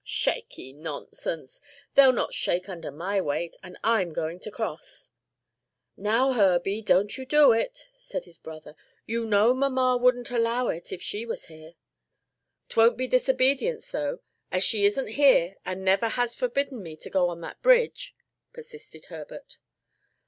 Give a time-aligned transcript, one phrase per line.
[0.03, 0.73] "Shaky!
[0.73, 1.61] nonsense!
[1.93, 5.11] they'll not shake under my weight, and I'm going to cross."
[5.95, 8.75] "Now, Herbie, don't you do it," said his brother.
[9.05, 11.75] "You know mamma wouldn't allow it if she was here."
[12.69, 17.29] "'Twon't be disobedience though; as she isn't here, and never has forbidden me to go
[17.29, 18.15] on that bridge,"
[18.53, 19.59] persisted Herbert.